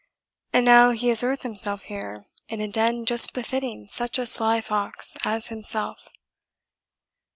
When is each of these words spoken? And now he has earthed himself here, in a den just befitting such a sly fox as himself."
And 0.51 0.65
now 0.65 0.89
he 0.89 1.09
has 1.09 1.21
earthed 1.21 1.43
himself 1.43 1.83
here, 1.83 2.25
in 2.47 2.59
a 2.59 2.67
den 2.67 3.05
just 3.05 3.35
befitting 3.35 3.87
such 3.87 4.17
a 4.17 4.25
sly 4.25 4.59
fox 4.59 5.15
as 5.23 5.49
himself." 5.49 6.07